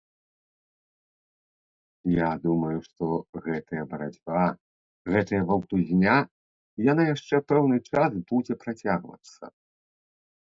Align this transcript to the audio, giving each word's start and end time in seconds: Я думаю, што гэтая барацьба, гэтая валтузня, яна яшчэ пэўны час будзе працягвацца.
Я 2.13 2.29
думаю, 2.45 2.77
што 2.87 3.05
гэтая 3.47 3.83
барацьба, 3.91 4.41
гэтая 5.17 5.43
валтузня, 5.51 6.17
яна 6.91 7.03
яшчэ 7.15 7.35
пэўны 7.53 7.77
час 7.91 8.11
будзе 8.33 8.53
працягвацца. 8.67 9.43